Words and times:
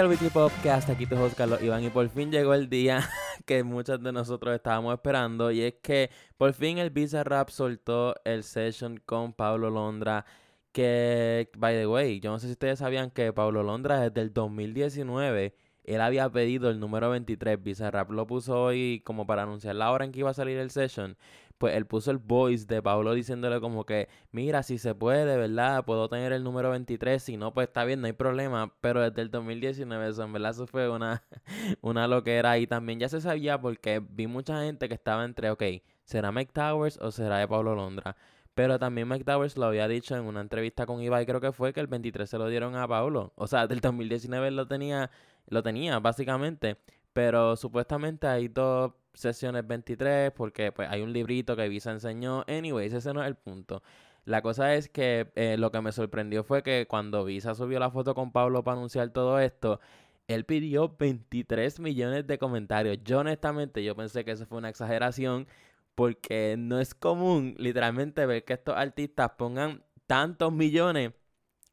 al 0.00 0.08
Weekly 0.08 0.30
Podcast, 0.30 0.88
aquí 0.88 1.04
te 1.04 1.14
host 1.16 1.36
Carlos 1.36 1.62
Iván 1.62 1.84
y 1.84 1.90
por 1.90 2.08
fin 2.08 2.30
llegó 2.30 2.54
el 2.54 2.70
día 2.70 3.06
que 3.46 3.62
muchos 3.62 4.02
de 4.02 4.10
nosotros 4.10 4.54
estábamos 4.54 4.94
esperando 4.94 5.50
y 5.50 5.62
es 5.62 5.74
que 5.82 6.10
por 6.38 6.54
fin 6.54 6.78
el 6.78 6.88
Visa 6.88 7.22
Rap 7.24 7.50
soltó 7.50 8.14
el 8.24 8.42
session 8.42 9.02
con 9.04 9.34
Pablo 9.34 9.68
Londra 9.68 10.24
que, 10.72 11.50
by 11.56 11.74
the 11.74 11.86
way, 11.86 12.20
yo 12.20 12.30
no 12.30 12.38
sé 12.38 12.46
si 12.46 12.52
ustedes 12.52 12.78
sabían 12.78 13.10
que 13.10 13.34
Pablo 13.34 13.62
Londra 13.62 14.00
desde 14.00 14.22
el 14.22 14.32
2019 14.32 15.54
él 15.84 16.00
había 16.00 16.28
pedido 16.30 16.70
el 16.70 16.80
número 16.80 17.10
23, 17.10 17.58
Rap 17.90 18.10
lo 18.10 18.26
puso 18.26 18.62
hoy 18.62 19.02
como 19.04 19.26
para 19.26 19.42
anunciar 19.42 19.76
la 19.76 19.90
hora 19.90 20.04
en 20.04 20.12
que 20.12 20.20
iba 20.20 20.30
a 20.30 20.34
salir 20.34 20.58
el 20.58 20.70
session 20.70 21.16
pues 21.62 21.76
él 21.76 21.86
puso 21.86 22.10
el 22.10 22.18
voice 22.18 22.66
de 22.66 22.82
Pablo 22.82 23.14
diciéndole 23.14 23.60
como 23.60 23.86
que, 23.86 24.08
mira, 24.32 24.64
si 24.64 24.78
se 24.78 24.96
puede, 24.96 25.36
¿verdad? 25.36 25.84
Puedo 25.84 26.08
tener 26.08 26.32
el 26.32 26.42
número 26.42 26.70
23, 26.70 27.22
si 27.22 27.36
no, 27.36 27.54
pues 27.54 27.68
está 27.68 27.84
bien, 27.84 28.00
no 28.00 28.08
hay 28.08 28.14
problema. 28.14 28.72
Pero 28.80 29.00
desde 29.00 29.22
el 29.22 29.30
2019, 29.30 30.08
eso 30.08 30.24
en 30.24 30.32
verdad, 30.32 30.56
fue 30.66 30.90
una, 30.90 31.22
una 31.80 32.08
loquera. 32.08 32.58
Y 32.58 32.66
también 32.66 32.98
ya 32.98 33.08
se 33.08 33.20
sabía 33.20 33.60
porque 33.60 34.02
vi 34.04 34.26
mucha 34.26 34.64
gente 34.64 34.88
que 34.88 34.94
estaba 34.94 35.24
entre, 35.24 35.50
ok, 35.50 35.62
¿será 36.02 36.32
Mike 36.32 36.50
Towers 36.52 36.98
o 37.00 37.12
será 37.12 37.38
de 37.38 37.46
Pablo 37.46 37.76
Londra? 37.76 38.16
Pero 38.54 38.80
también 38.80 39.06
Mike 39.06 39.22
Towers 39.22 39.56
lo 39.56 39.66
había 39.66 39.86
dicho 39.86 40.16
en 40.16 40.24
una 40.24 40.40
entrevista 40.40 40.84
con 40.84 41.00
Ibai, 41.00 41.26
creo 41.26 41.40
que 41.40 41.52
fue 41.52 41.72
que 41.72 41.78
el 41.78 41.86
23 41.86 42.28
se 42.28 42.38
lo 42.38 42.48
dieron 42.48 42.74
a 42.74 42.88
Pablo. 42.88 43.32
O 43.36 43.46
sea, 43.46 43.68
del 43.68 43.80
2019 43.80 44.50
lo 44.50 44.66
tenía, 44.66 45.12
lo 45.48 45.62
tenía, 45.62 45.98
básicamente. 46.00 46.78
Pero 47.12 47.56
supuestamente 47.56 48.26
hay 48.26 48.48
dos 48.48 48.92
sesiones 49.14 49.66
23 49.66 50.32
porque 50.32 50.72
pues 50.72 50.88
hay 50.90 51.02
un 51.02 51.12
librito 51.12 51.56
que 51.56 51.68
Visa 51.68 51.92
enseñó. 51.92 52.44
Anyways, 52.48 52.92
ese 52.92 53.12
no 53.12 53.22
es 53.22 53.28
el 53.28 53.36
punto. 53.36 53.82
La 54.24 54.40
cosa 54.42 54.74
es 54.74 54.88
que 54.88 55.32
eh, 55.34 55.56
lo 55.58 55.72
que 55.72 55.80
me 55.80 55.92
sorprendió 55.92 56.44
fue 56.44 56.62
que 56.62 56.86
cuando 56.88 57.24
Visa 57.24 57.54
subió 57.54 57.78
la 57.80 57.90
foto 57.90 58.14
con 58.14 58.32
Pablo 58.32 58.62
para 58.62 58.76
anunciar 58.76 59.10
todo 59.10 59.38
esto, 59.40 59.80
él 60.28 60.44
pidió 60.44 60.96
23 60.96 61.80
millones 61.80 62.26
de 62.26 62.38
comentarios. 62.38 62.98
Yo 63.04 63.20
honestamente, 63.20 63.82
yo 63.84 63.96
pensé 63.96 64.24
que 64.24 64.32
eso 64.32 64.46
fue 64.46 64.58
una 64.58 64.68
exageración 64.68 65.46
porque 65.94 66.56
no 66.58 66.80
es 66.80 66.94
común 66.94 67.54
literalmente 67.58 68.24
ver 68.26 68.44
que 68.44 68.54
estos 68.54 68.76
artistas 68.76 69.32
pongan 69.36 69.82
tantos 70.06 70.52
millones 70.52 71.12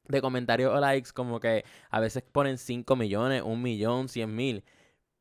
de 0.09 0.21
comentarios 0.21 0.73
o 0.73 0.79
likes 0.79 1.11
como 1.13 1.39
que 1.39 1.63
a 1.89 1.99
veces 1.99 2.23
ponen 2.23 2.57
5 2.57 2.95
millones, 2.95 3.43
1 3.45 3.55
millón, 3.55 4.09
100 4.09 4.35
mil. 4.35 4.63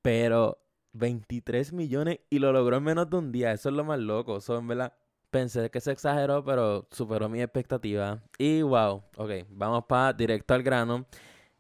Pero 0.03 0.59
23 0.95 1.73
millones 1.73 2.21
y 2.31 2.39
lo 2.41 2.53
logró 2.53 2.79
en 2.79 2.85
menos 2.85 3.09
de 3.11 3.17
un 3.17 3.33
día. 3.33 3.53
Eso 3.53 3.69
es 3.69 3.75
lo 3.75 3.85
más 3.85 3.99
loco. 4.01 4.39
Eso 4.39 4.59
en 4.59 4.69
verdad 4.69 4.95
pensé 5.31 5.71
que 5.71 5.81
se 5.81 5.93
exageró, 5.93 6.45
pero 6.45 6.89
superó 6.91 7.29
mi 7.29 7.41
expectativa. 7.43 8.23
Y 8.39 8.63
wow, 8.63 9.03
ok, 9.17 9.31
vamos 9.51 9.85
para 9.87 10.13
directo 10.13 10.55
al 10.55 10.63
grano. 10.63 11.07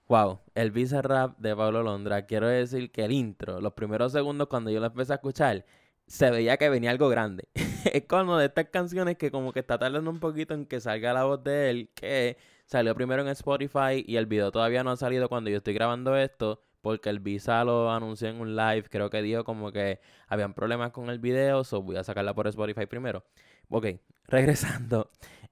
Wow, 0.08 0.40
el 0.54 0.70
Visa 0.70 1.02
Rap 1.02 1.38
de 1.38 1.54
Pablo 1.54 1.82
Londra. 1.82 2.24
Quiero 2.26 2.48
decir 2.48 2.90
que 2.90 3.04
el 3.04 3.12
intro, 3.12 3.60
los 3.60 3.74
primeros 3.74 4.12
segundos 4.12 4.48
cuando 4.48 4.70
yo 4.70 4.80
lo 4.80 4.86
empecé 4.86 5.12
a 5.12 5.16
escuchar, 5.16 5.66
se 6.08 6.30
veía 6.30 6.56
que 6.56 6.68
venía 6.68 6.90
algo 6.90 7.08
grande. 7.08 7.48
es 7.92 8.04
como 8.06 8.38
de 8.38 8.46
estas 8.46 8.66
canciones 8.70 9.16
que 9.16 9.30
como 9.30 9.52
que 9.52 9.60
está 9.60 9.78
tardando 9.78 10.10
un 10.10 10.18
poquito 10.18 10.54
en 10.54 10.66
que 10.66 10.80
salga 10.80 11.12
la 11.12 11.24
voz 11.24 11.44
de 11.44 11.70
él, 11.70 11.90
que 11.94 12.36
salió 12.64 12.94
primero 12.94 13.22
en 13.22 13.28
Spotify 13.28 14.04
y 14.06 14.16
el 14.16 14.26
video 14.26 14.50
todavía 14.50 14.82
no 14.82 14.90
ha 14.90 14.96
salido 14.96 15.28
cuando 15.28 15.50
yo 15.50 15.58
estoy 15.58 15.74
grabando 15.74 16.16
esto 16.16 16.62
porque 16.80 17.10
el 17.10 17.18
Visa 17.18 17.62
lo 17.64 17.90
anunció 17.92 18.28
en 18.28 18.40
un 18.40 18.56
live, 18.56 18.84
creo 18.88 19.10
que 19.10 19.20
dijo 19.20 19.44
como 19.44 19.72
que 19.72 20.00
habían 20.26 20.54
problemas 20.54 20.92
con 20.92 21.10
el 21.10 21.18
video, 21.18 21.64
so 21.64 21.82
voy 21.82 21.96
a 21.96 22.04
sacarla 22.04 22.34
por 22.34 22.46
Spotify 22.46 22.86
primero. 22.86 23.24
Ok, 23.68 23.86
regresando. 24.26 25.10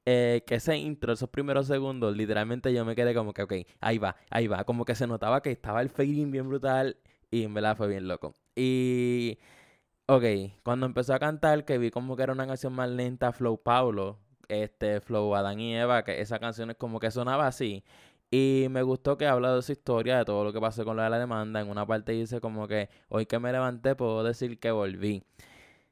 Eh, 0.08 0.44
que 0.46 0.54
ese 0.54 0.76
intro, 0.76 1.12
esos 1.12 1.28
primeros 1.28 1.66
segundos, 1.66 2.16
literalmente 2.16 2.72
yo 2.72 2.84
me 2.84 2.94
quedé 2.94 3.12
como 3.12 3.34
que, 3.34 3.42
ok, 3.42 3.54
ahí 3.80 3.98
va, 3.98 4.16
ahí 4.30 4.46
va. 4.46 4.64
Como 4.64 4.84
que 4.84 4.94
se 4.94 5.06
notaba 5.06 5.42
que 5.42 5.50
estaba 5.50 5.82
el 5.82 5.90
fading 5.90 6.30
bien 6.30 6.48
brutal 6.48 6.96
y 7.30 7.42
en 7.42 7.52
verdad 7.52 7.76
fue 7.76 7.88
bien 7.88 8.06
loco. 8.06 8.34
Y, 8.54 9.38
ok, 10.06 10.24
cuando 10.62 10.86
empezó 10.86 11.14
a 11.14 11.18
cantar, 11.18 11.64
que 11.64 11.78
vi 11.78 11.90
como 11.90 12.16
que 12.16 12.22
era 12.22 12.32
una 12.32 12.46
canción 12.46 12.72
más 12.72 12.88
lenta, 12.90 13.32
Flow 13.32 13.58
Paulo, 13.62 14.18
este, 14.48 15.00
Flow 15.00 15.34
Adán 15.34 15.60
y 15.60 15.76
Eva, 15.76 16.04
que 16.04 16.20
esa 16.20 16.38
canción 16.38 16.70
es 16.70 16.76
como 16.76 17.00
que 17.00 17.10
sonaba 17.10 17.46
así. 17.46 17.84
Y 18.30 18.66
me 18.70 18.82
gustó 18.82 19.16
que 19.16 19.26
habla 19.26 19.54
de 19.54 19.62
su 19.62 19.72
historia, 19.72 20.18
de 20.18 20.24
todo 20.24 20.44
lo 20.44 20.52
que 20.52 20.60
pasó 20.60 20.84
con 20.84 20.96
la 20.96 21.08
demanda. 21.18 21.60
En 21.60 21.70
una 21.70 21.86
parte 21.86 22.12
dice 22.12 22.40
como 22.40 22.66
que 22.68 22.88
hoy 23.08 23.26
que 23.26 23.38
me 23.38 23.52
levanté 23.52 23.94
puedo 23.94 24.24
decir 24.24 24.58
que 24.58 24.70
volví. 24.70 25.22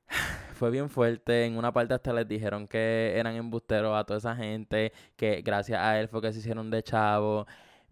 Fue 0.54 0.70
bien 0.70 0.91
fuerte. 0.91 1.46
En 1.46 1.56
una 1.56 1.72
parte 1.72 1.94
hasta 1.94 2.12
les 2.12 2.28
dijeron 2.28 2.66
que 2.69 3.14
eran 3.16 3.34
embusteros 3.36 3.96
a 3.96 4.04
toda 4.04 4.19
esa 4.19 4.36
gente, 4.36 4.92
que 5.16 5.42
gracias 5.42 5.81
a 5.81 6.00
él 6.00 6.08
fue 6.08 6.22
que 6.22 6.32
se 6.32 6.41
hicieron 6.41 6.70
de 6.70 6.82
chavo. 6.82 7.46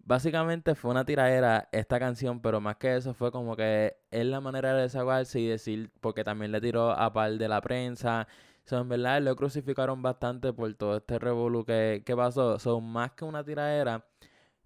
Básicamente 0.05 0.75
fue 0.75 0.91
una 0.91 1.05
tiradera 1.05 1.69
esta 1.71 1.99
canción, 1.99 2.41
pero 2.41 2.59
más 2.61 2.75
que 2.77 2.95
eso 2.97 3.13
fue 3.13 3.31
como 3.31 3.55
que 3.55 3.95
es 4.11 4.25
la 4.25 4.41
manera 4.41 4.73
de 4.73 4.83
desahogarse 4.83 5.39
y 5.39 5.47
decir, 5.47 5.91
porque 6.01 6.23
también 6.23 6.51
le 6.51 6.59
tiró 6.61 6.91
a 6.91 7.13
par 7.13 7.31
de 7.37 7.47
la 7.47 7.61
prensa. 7.61 8.27
son 8.65 8.81
en 8.83 8.89
verdad 8.89 9.21
lo 9.21 9.35
crucificaron 9.35 10.01
bastante 10.01 10.53
por 10.53 10.73
todo 10.75 10.97
este 10.97 11.19
revolú 11.19 11.65
que, 11.65 12.03
que 12.05 12.15
pasó. 12.15 12.59
Son 12.59 12.83
más 12.83 13.11
que 13.11 13.25
una 13.25 13.43
tiradera 13.43 14.05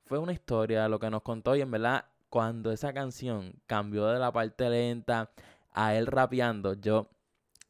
fue 0.07 0.19
una 0.19 0.31
historia 0.33 0.87
lo 0.87 0.99
que 0.99 1.09
nos 1.09 1.21
contó 1.21 1.55
y 1.55 1.61
en 1.61 1.69
verdad 1.69 2.05
cuando 2.29 2.71
esa 2.71 2.93
canción 2.93 3.53
cambió 3.67 4.07
de 4.07 4.19
la 4.19 4.31
parte 4.31 4.69
lenta 4.69 5.31
a 5.73 5.95
él 5.95 6.07
rapeando, 6.07 6.73
yo, 6.73 7.09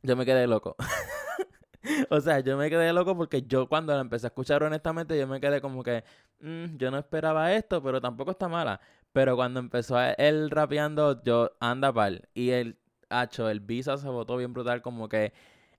yo 0.03 0.15
me 0.15 0.25
quedé 0.25 0.47
loco. 0.47 0.75
o 2.09 2.21
sea, 2.21 2.39
yo 2.39 2.57
me 2.57 2.69
quedé 2.69 2.93
loco 2.93 3.17
porque 3.17 3.41
yo 3.43 3.67
cuando 3.67 3.93
la 3.93 4.01
empecé 4.01 4.27
a 4.27 4.29
escuchar 4.29 4.63
honestamente, 4.63 5.17
yo 5.17 5.27
me 5.27 5.41
quedé 5.41 5.61
como 5.61 5.83
que, 5.83 6.03
mm, 6.39 6.77
yo 6.77 6.91
no 6.91 6.97
esperaba 6.97 7.53
esto, 7.53 7.81
pero 7.81 8.01
tampoco 8.01 8.31
está 8.31 8.47
mala. 8.47 8.79
Pero 9.13 9.35
cuando 9.35 9.59
empezó 9.59 9.99
él 9.99 10.49
rapeando, 10.51 11.23
yo 11.23 11.51
anda 11.59 11.91
pal. 11.93 12.27
Y 12.33 12.51
el 12.51 12.77
hacho, 13.09 13.49
el 13.49 13.61
visa 13.61 13.97
se 13.97 14.07
votó 14.09 14.37
bien 14.37 14.53
brutal, 14.53 14.81
como 14.81 15.09
que 15.09 15.33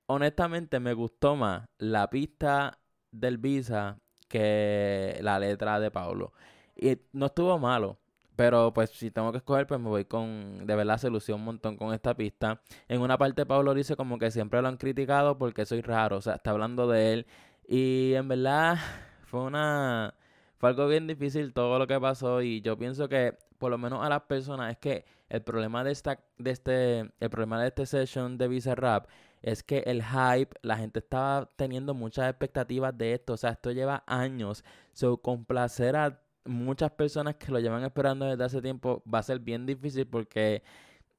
honestamente 0.06 0.80
me 0.80 0.94
gustó 0.94 1.36
más 1.36 1.68
la 1.78 2.08
pista 2.10 2.78
del 3.12 3.38
visa 3.38 3.98
que 4.28 5.18
la 5.22 5.38
letra 5.38 5.80
de 5.80 5.90
Pablo. 5.90 6.32
Y 6.76 6.98
no 7.12 7.26
estuvo 7.26 7.58
malo. 7.58 7.98
Pero 8.36 8.72
pues 8.72 8.90
si 8.90 9.10
tengo 9.10 9.32
que 9.32 9.38
escoger, 9.38 9.66
pues 9.66 9.80
me 9.80 9.88
voy 9.88 10.04
con, 10.04 10.64
de 10.64 10.76
verdad 10.76 10.98
se 10.98 11.10
lució 11.10 11.34
un 11.34 11.44
montón 11.44 11.76
con 11.76 11.92
esta 11.92 12.14
pista. 12.14 12.60
En 12.86 13.00
una 13.00 13.18
parte 13.18 13.44
Pablo 13.46 13.74
dice 13.74 13.96
como 13.96 14.16
que 14.18 14.30
siempre 14.30 14.62
lo 14.62 14.68
han 14.68 14.76
criticado 14.76 15.38
porque 15.38 15.66
soy 15.66 15.80
raro, 15.80 16.18
o 16.18 16.20
sea, 16.20 16.34
está 16.34 16.50
hablando 16.52 16.86
de 16.86 17.14
él. 17.14 17.26
Y 17.66 18.14
en 18.14 18.28
verdad 18.28 18.78
fue 19.24 19.40
una, 19.40 20.14
fue 20.58 20.70
algo 20.70 20.86
bien 20.88 21.06
difícil 21.06 21.52
todo 21.52 21.78
lo 21.78 21.86
que 21.86 21.98
pasó 22.00 22.42
y 22.42 22.60
yo 22.60 22.76
pienso 22.76 23.08
que 23.08 23.38
por 23.58 23.70
lo 23.70 23.78
menos 23.78 24.04
a 24.04 24.08
las 24.08 24.22
personas 24.22 24.72
es 24.72 24.78
que 24.78 25.04
el 25.28 25.42
problema 25.42 25.84
de 25.84 25.92
esta, 25.92 26.20
de 26.38 26.50
este, 26.50 26.98
el 27.00 27.30
problema 27.30 27.60
de 27.60 27.68
este 27.68 27.86
session 27.86 28.38
de 28.38 28.48
Visa 28.48 28.74
Rap 28.74 29.08
es 29.42 29.62
que 29.62 29.78
el 29.86 30.02
hype, 30.02 30.56
la 30.62 30.76
gente 30.76 30.98
estaba 30.98 31.48
teniendo 31.56 31.94
muchas 31.94 32.28
expectativas 32.28 32.96
de 32.96 33.14
esto. 33.14 33.34
O 33.34 33.36
sea, 33.36 33.50
esto 33.50 33.70
lleva 33.70 34.02
años. 34.06 34.64
So, 34.92 35.18
complacer 35.18 35.96
a 35.96 36.20
muchas 36.44 36.90
personas 36.92 37.36
que 37.36 37.52
lo 37.52 37.60
llevan 37.60 37.84
esperando 37.84 38.26
desde 38.26 38.44
hace 38.44 38.62
tiempo 38.62 39.02
va 39.12 39.18
a 39.18 39.22
ser 39.22 39.38
bien 39.38 39.66
difícil 39.66 40.06
porque 40.06 40.62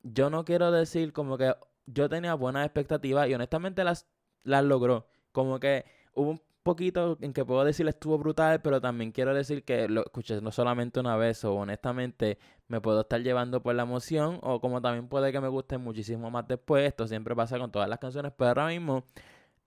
yo 0.03 0.29
no 0.29 0.43
quiero 0.43 0.71
decir 0.71 1.13
como 1.13 1.37
que 1.37 1.53
yo 1.85 2.09
tenía 2.09 2.33
buenas 2.33 2.65
expectativas 2.65 3.29
y 3.29 3.33
honestamente 3.35 3.83
las, 3.83 4.05
las 4.43 4.63
logró. 4.63 5.07
Como 5.31 5.59
que 5.59 5.85
hubo 6.13 6.31
un 6.31 6.41
poquito 6.69 7.17
en 7.21 7.33
que 7.33 7.43
puedo 7.43 7.63
decir 7.63 7.87
estuvo 7.87 8.17
brutal, 8.19 8.61
pero 8.61 8.79
también 8.79 9.11
quiero 9.11 9.33
decir 9.33 9.63
que 9.63 9.87
lo 9.89 10.01
escuché 10.01 10.39
no 10.41 10.51
solamente 10.51 10.99
una 10.99 11.15
vez 11.15 11.43
o 11.43 11.55
honestamente 11.55 12.37
me 12.67 12.79
puedo 12.79 13.01
estar 13.01 13.21
llevando 13.21 13.61
por 13.63 13.73
la 13.73 13.83
emoción 13.83 14.39
o 14.43 14.61
como 14.61 14.81
también 14.81 15.07
puede 15.07 15.31
que 15.31 15.41
me 15.41 15.47
guste 15.47 15.77
muchísimo 15.79 16.29
más 16.29 16.47
después. 16.47 16.87
Esto 16.87 17.07
siempre 17.07 17.35
pasa 17.35 17.57
con 17.57 17.71
todas 17.71 17.89
las 17.89 17.99
canciones, 17.99 18.31
pero 18.37 18.49
ahora 18.49 18.67
mismo 18.67 19.03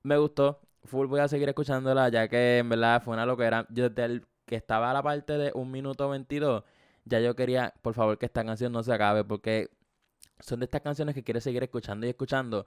me 0.03 0.17
gustó. 0.17 0.61
Full 0.85 1.07
voy 1.09 1.21
a 1.21 1.29
seguir 1.29 1.49
escuchándola 1.49 2.09
ya 2.09 2.29
que 2.29 2.59
en 2.59 2.69
verdad 2.69 3.03
fue 3.03 3.15
una 3.15 3.27
locura. 3.27 3.67
Yo 3.71 3.89
desde 3.89 4.05
el 4.05 4.27
que 4.47 4.57
estaba 4.57 4.91
a 4.91 4.95
la 4.95 5.03
parte 5.03 5.39
de 5.39 5.51
un 5.55 5.71
minuto 5.71 6.09
22, 6.09 6.63
ya 7.05 7.21
yo 7.21 7.35
quería, 7.35 7.75
por 7.83 7.95
favor, 7.95 8.19
que 8.19 8.27
esta 8.27 8.45
canción 8.45 8.73
no 8.73 8.83
se 8.83 8.93
acabe 8.93 9.25
porque 9.25 9.71
son 10.41 10.61
de 10.61 10.67
estas 10.67 10.83
canciones 10.83 11.15
que 11.15 11.25
quieres 11.25 11.45
seguir 11.45 11.63
escuchando 11.63 12.07
y 12.07 12.11
escuchando 12.11 12.67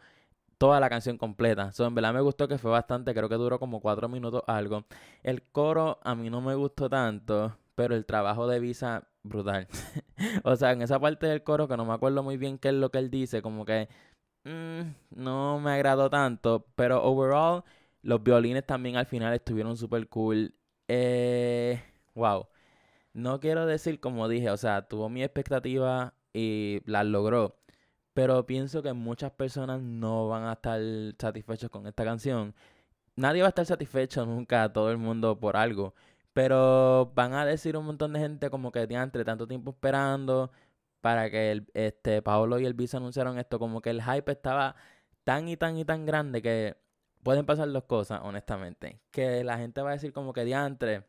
toda 0.57 0.79
la 0.79 0.89
canción 0.89 1.17
completa. 1.17 1.71
So, 1.71 1.85
en 1.85 1.95
verdad 1.95 2.13
me 2.13 2.21
gustó 2.21 2.47
que 2.47 2.57
fue 2.57 2.71
bastante, 2.71 3.13
creo 3.13 3.29
que 3.29 3.35
duró 3.35 3.59
como 3.59 3.81
cuatro 3.81 4.09
minutos 4.09 4.43
algo. 4.47 4.85
El 5.23 5.43
coro 5.43 5.99
a 6.03 6.15
mí 6.15 6.29
no 6.29 6.41
me 6.41 6.55
gustó 6.55 6.89
tanto, 6.89 7.57
pero 7.75 7.95
el 7.95 8.05
trabajo 8.05 8.47
de 8.47 8.59
Visa, 8.59 9.07
brutal. 9.23 9.67
o 10.43 10.55
sea, 10.55 10.71
en 10.71 10.81
esa 10.81 10.99
parte 10.99 11.27
del 11.27 11.43
coro 11.43 11.67
que 11.67 11.77
no 11.77 11.85
me 11.85 11.93
acuerdo 11.93 12.23
muy 12.23 12.37
bien 12.37 12.57
qué 12.57 12.69
es 12.69 12.75
lo 12.75 12.91
que 12.91 12.99
él 12.99 13.09
dice, 13.11 13.41
como 13.41 13.65
que 13.65 13.89
mm, 14.45 14.81
no 15.15 15.59
me 15.59 15.71
agradó 15.71 16.09
tanto, 16.09 16.67
pero 16.75 17.03
overall 17.03 17.63
los 18.05 18.23
violines 18.23 18.65
también 18.65 18.97
al 18.97 19.07
final 19.07 19.33
estuvieron 19.33 19.77
súper 19.77 20.07
cool. 20.09 20.53
Eh, 20.87 21.81
wow. 22.15 22.47
No 23.13 23.39
quiero 23.39 23.65
decir 23.65 23.99
como 23.99 24.27
dije, 24.27 24.49
o 24.51 24.57
sea, 24.57 24.87
tuvo 24.87 25.09
mi 25.09 25.23
expectativa 25.23 26.13
y 26.33 26.81
la 26.85 27.03
logró. 27.03 27.57
Pero 28.15 28.45
pienso 28.45 28.81
que 28.81 28.93
muchas 28.93 29.31
personas 29.33 29.81
no 29.81 30.29
van 30.29 30.45
a 30.45 30.53
estar 30.53 30.79
satisfechos 31.19 31.69
con 31.69 31.85
esta 31.87 32.05
canción. 32.05 32.55
Nadie 33.17 33.41
va 33.41 33.49
a 33.49 33.49
estar 33.49 33.65
satisfecho 33.65 34.25
nunca, 34.25 34.71
todo 34.73 34.91
el 34.91 34.97
mundo 34.97 35.39
por 35.39 35.57
algo. 35.57 35.93
Pero 36.33 37.11
van 37.15 37.33
a 37.33 37.45
decir 37.45 37.77
un 37.77 37.85
montón 37.85 38.13
de 38.13 38.21
gente 38.21 38.49
como 38.49 38.71
que 38.71 38.83
entre 38.83 39.25
tanto 39.25 39.47
tiempo 39.47 39.71
esperando 39.71 40.51
para 41.01 41.29
que 41.29 41.51
el, 41.51 41.67
este 41.73 42.21
Paolo 42.21 42.59
y 42.59 42.65
el 42.65 42.73
Visa 42.73 42.97
anunciaron 42.97 43.37
esto, 43.39 43.59
como 43.59 43.81
que 43.81 43.91
el 43.91 44.01
hype 44.03 44.31
estaba 44.31 44.75
tan 45.25 45.49
y 45.49 45.57
tan 45.57 45.77
y 45.77 45.85
tan 45.85 46.05
grande 46.05 46.41
que 46.41 46.77
pueden 47.23 47.45
pasar 47.45 47.71
dos 47.71 47.83
cosas, 47.85 48.21
honestamente. 48.23 49.01
Que 49.11 49.43
la 49.43 49.57
gente 49.57 49.81
va 49.81 49.91
a 49.91 49.93
decir 49.93 50.13
como 50.13 50.33
que 50.33 50.45
diantre 50.45 51.03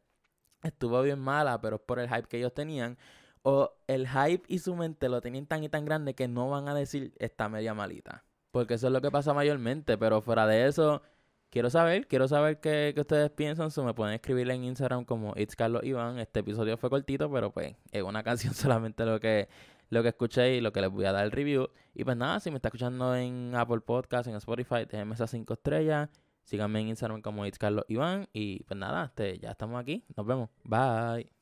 estuvo 0.62 1.00
bien 1.02 1.20
mala, 1.20 1.60
pero 1.60 1.76
es 1.76 1.82
por 1.82 2.00
el 2.00 2.08
hype 2.08 2.28
que 2.28 2.38
ellos 2.38 2.54
tenían. 2.54 2.98
O 3.48 3.70
el 3.86 4.08
hype 4.08 4.42
y 4.48 4.58
su 4.58 4.74
mente 4.74 5.08
lo 5.08 5.20
tenían 5.20 5.46
tan 5.46 5.62
y 5.62 5.68
tan 5.68 5.84
grande 5.84 6.16
que 6.16 6.26
no 6.26 6.50
van 6.50 6.68
a 6.68 6.74
decir 6.74 7.14
está 7.20 7.48
media 7.48 7.74
malita. 7.74 8.24
Porque 8.50 8.74
eso 8.74 8.88
es 8.88 8.92
lo 8.92 9.00
que 9.00 9.12
pasa 9.12 9.32
mayormente. 9.34 9.96
Pero 9.96 10.20
fuera 10.20 10.48
de 10.48 10.66
eso, 10.66 11.00
quiero 11.48 11.70
saber, 11.70 12.08
quiero 12.08 12.26
saber 12.26 12.58
qué, 12.58 12.92
ustedes 12.98 13.30
piensan. 13.30 13.70
So, 13.70 13.84
me 13.84 13.94
pueden 13.94 14.14
escribir 14.14 14.50
en 14.50 14.64
Instagram 14.64 15.04
como 15.04 15.32
It's 15.36 15.54
Carlos 15.54 15.84
Iván. 15.84 16.18
Este 16.18 16.40
episodio 16.40 16.76
fue 16.76 16.90
cortito, 16.90 17.30
pero 17.30 17.52
pues 17.52 17.76
es 17.92 18.02
una 18.02 18.22
canción 18.24 18.52
solamente 18.52 19.04
lo 19.06 19.20
que 19.20 19.48
lo 19.90 20.02
que 20.02 20.08
escuché 20.08 20.56
y 20.56 20.60
lo 20.60 20.72
que 20.72 20.80
les 20.80 20.90
voy 20.90 21.04
a 21.04 21.12
dar 21.12 21.24
el 21.24 21.30
review. 21.30 21.68
Y 21.94 22.02
pues 22.02 22.16
nada, 22.16 22.40
si 22.40 22.50
me 22.50 22.56
está 22.56 22.66
escuchando 22.66 23.14
en 23.14 23.54
Apple 23.54 23.78
Podcast, 23.78 24.26
en 24.26 24.34
Spotify, 24.34 24.86
déjenme 24.90 25.14
esas 25.14 25.30
5 25.30 25.54
estrellas. 25.54 26.08
Síganme 26.42 26.80
en 26.80 26.88
Instagram 26.88 27.22
como 27.22 27.46
It's 27.46 27.60
Carlos 27.60 27.84
Iván. 27.86 28.28
Y 28.32 28.64
pues 28.64 28.76
nada, 28.76 29.04
este, 29.04 29.38
ya 29.38 29.52
estamos 29.52 29.80
aquí. 29.80 30.04
Nos 30.16 30.26
vemos. 30.26 30.50
Bye. 30.64 31.35